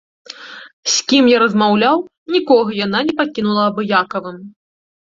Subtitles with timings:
[0.93, 1.97] З кім я размаўляў,
[2.37, 4.37] нікога яна не пакінула абыякавым.